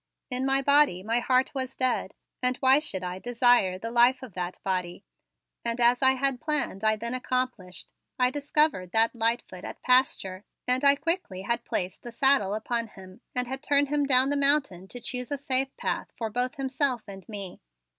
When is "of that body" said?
4.23-5.05